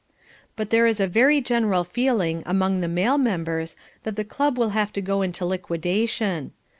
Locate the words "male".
2.87-3.19